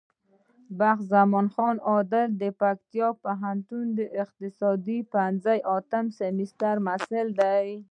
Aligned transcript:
بخت 0.79 1.03
زمان 1.13 1.47
عادل 1.89 2.29
د 2.41 2.43
پکتيا 2.61 3.07
پوهنتون 3.23 3.85
د 3.97 3.99
اقتصاد 4.23 4.87
پوهنځی 5.11 5.57
اتم 5.75 6.05
سمستر 6.19 6.75
محصل 6.85 7.27
دی. 7.41 7.65